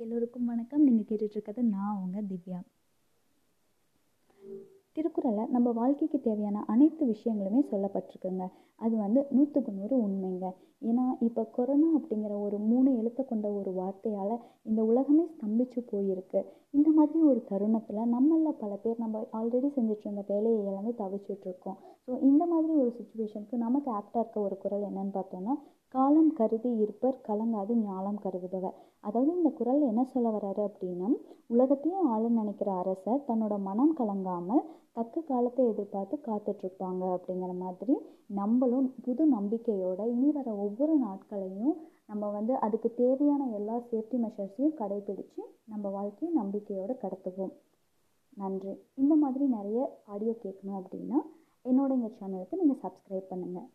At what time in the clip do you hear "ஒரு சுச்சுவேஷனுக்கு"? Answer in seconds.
22.82-23.56